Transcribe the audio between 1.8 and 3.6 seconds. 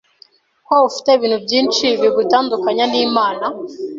bigutandukanya n’Imana.